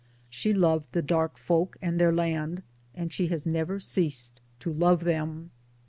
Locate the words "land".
2.11-2.63